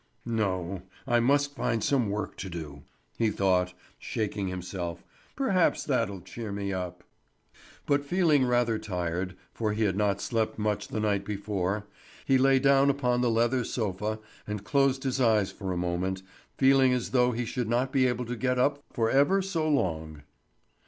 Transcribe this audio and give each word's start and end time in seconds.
"No, 0.25 0.81
I 1.05 1.19
must 1.19 1.53
find 1.53 1.83
some 1.83 2.09
work 2.09 2.35
to 2.37 2.49
do," 2.49 2.81
he 3.19 3.29
thought, 3.29 3.75
shaking 3.99 4.47
himself. 4.47 5.03
"Perhaps 5.35 5.83
that'll 5.83 6.21
cheer 6.21 6.51
me 6.51 6.73
up." 6.73 7.03
But 7.85 8.03
feeling 8.03 8.45
rather 8.45 8.79
tired, 8.79 9.35
for 9.53 9.73
he 9.73 9.83
had 9.83 9.95
not 9.95 10.19
slept 10.19 10.57
much 10.57 10.87
the 10.87 10.99
night 10.99 11.23
before, 11.23 11.85
he 12.25 12.39
lay 12.39 12.57
down 12.57 12.89
upon 12.89 13.21
the 13.21 13.29
leather 13.29 13.63
sofa 13.63 14.17
and 14.47 14.63
closed 14.63 15.03
his 15.03 15.21
eyes 15.21 15.51
for 15.51 15.71
a 15.71 15.77
moment, 15.77 16.23
feeling 16.57 16.93
as 16.93 17.11
though 17.11 17.31
he 17.31 17.45
should 17.45 17.69
not 17.69 17.91
be 17.91 18.07
able 18.07 18.25
to 18.25 18.35
get 18.35 18.57
up 18.57 18.83
for 18.91 19.11
ever 19.11 19.39
so 19.39 19.69
long. 19.69 20.23